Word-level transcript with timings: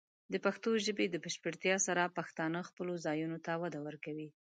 د 0.33 0.35
پښتو 0.45 0.69
ژبې 0.85 1.05
د 1.09 1.15
بشپړتیا 1.23 1.75
سره، 1.87 2.13
پښتانه 2.17 2.59
خپلو 2.69 2.93
ځایونو 3.05 3.37
ته 3.45 3.51
وده 3.61 3.79
ورکوي. 3.87 4.29